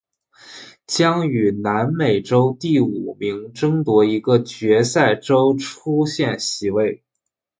[0.87, 7.03] 将与南美洲第五名争夺一个决赛周出线席位。